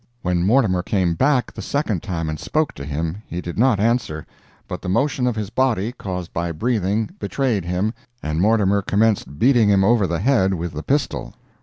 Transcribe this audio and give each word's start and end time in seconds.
When 0.23 0.41
Mortimer 0.43 0.81
came 0.81 1.13
back 1.13 1.53
the 1.53 1.61
second 1.61 2.01
time 2.01 2.27
and 2.27 2.39
spoke 2.39 2.73
to 2.73 2.85
him, 2.85 3.21
he 3.27 3.39
did 3.39 3.59
not 3.59 3.79
answer, 3.79 4.25
but 4.67 4.81
the 4.81 4.89
motion 4.89 5.27
of 5.27 5.35
his 5.35 5.51
body, 5.51 5.91
caused 5.91 6.33
by 6.33 6.51
breathing, 6.53 7.11
betrayed 7.19 7.65
him, 7.65 7.93
and 8.23 8.41
Mortimer 8.41 8.81
commenced 8.81 9.37
beating 9.37 9.69
him 9.69 9.83
over 9.83 10.07
the 10.07 10.17
head 10.17 10.55
with 10.55 10.73
the 10.73 10.81
pistol. 10.81 11.35